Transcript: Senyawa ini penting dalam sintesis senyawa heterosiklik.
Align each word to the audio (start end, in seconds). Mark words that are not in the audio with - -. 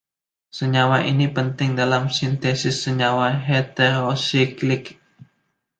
Senyawa 0.57 0.97
ini 1.11 1.25
penting 1.37 1.71
dalam 1.81 2.03
sintesis 2.17 2.75
senyawa 2.85 3.27
heterosiklik. 3.47 4.85